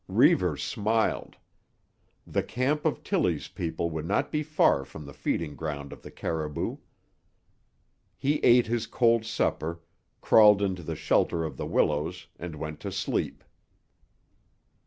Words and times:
Reivers 0.07 0.63
smiled. 0.63 1.35
The 2.25 2.41
camp 2.41 2.85
of 2.85 3.03
Tillie's 3.03 3.47
people 3.47 3.91
would 3.91 4.07
not 4.07 4.31
be 4.31 4.41
far 4.41 4.83
from 4.83 5.05
the 5.05 5.13
feeding 5.13 5.55
ground 5.55 5.93
of 5.93 6.01
the 6.01 6.09
caribou. 6.09 6.77
He 8.17 8.37
ate 8.39 8.65
his 8.65 8.87
cold 8.87 9.25
supper, 9.27 9.79
crawled 10.19 10.59
into 10.63 10.81
the 10.81 10.95
shelter 10.95 11.43
of 11.43 11.55
the 11.55 11.67
willows 11.67 12.29
and 12.39 12.55
went 12.55 12.79
to 12.79 12.91
sleep. 12.91 13.43